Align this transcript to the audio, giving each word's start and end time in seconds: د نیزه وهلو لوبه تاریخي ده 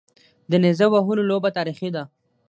د 0.51 0.53
نیزه 0.63 0.85
وهلو 0.89 1.27
لوبه 1.29 1.49
تاریخي 1.57 1.89
ده 1.95 2.03